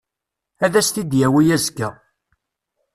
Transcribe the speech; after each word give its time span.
Ad 0.65 0.73
as-t-id-yawi 0.79 1.43
azekka. 1.55 1.89